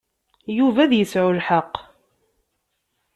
[0.57, 1.75] Yuba ad yesɛu lḥeqq.